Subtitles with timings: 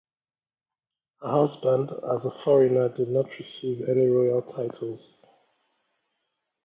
[1.21, 5.13] Her husband, as a foreigner, did not receive any royal titles.